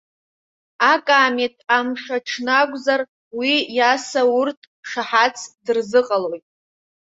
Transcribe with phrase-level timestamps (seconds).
[0.91, 3.01] Акаамеҭ амш аҽны акәзар,
[3.37, 6.45] уи Иаса урҭ шаҳаҭс дырзыҟалоит.